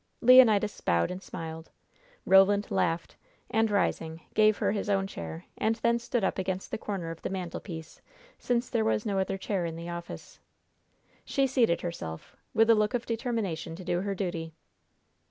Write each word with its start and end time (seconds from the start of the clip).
Leonidas 0.19 0.81
bowed 0.81 1.11
and 1.11 1.21
smiled. 1.21 1.69
Roland 2.25 2.71
laughed, 2.71 3.17
and, 3.51 3.69
rising, 3.69 4.21
gave 4.33 4.57
her 4.57 4.71
his 4.71 4.89
own 4.89 5.05
chair, 5.05 5.45
and 5.59 5.75
then 5.75 5.99
stood 5.99 6.23
up 6.23 6.39
against 6.39 6.71
the 6.71 6.77
corner 6.79 7.11
of 7.11 7.21
the 7.21 7.29
mantelpiece, 7.29 8.01
since 8.39 8.67
there 8.67 8.83
was 8.83 9.05
no 9.05 9.19
other 9.19 9.37
chair 9.37 9.63
in 9.63 9.75
the 9.75 9.89
office. 9.89 10.39
She 11.23 11.45
seated 11.45 11.81
herself, 11.81 12.35
with 12.51 12.71
a 12.71 12.75
look 12.75 12.95
of 12.95 13.05
determination 13.05 13.75
to 13.75 13.83
do 13.83 14.01
her 14.01 14.15
duty. 14.15 14.55